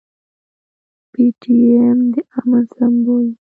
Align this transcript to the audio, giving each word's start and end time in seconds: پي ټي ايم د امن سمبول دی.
پي 1.11 1.23
ټي 1.39 1.55
ايم 1.71 1.99
د 2.13 2.15
امن 2.37 2.63
سمبول 2.75 3.25
دی. 3.33 3.41